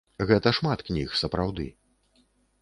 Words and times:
Гэта 0.29 0.53
шмат 0.59 0.83
кніг, 0.87 1.13
сапраўды. 1.21 1.67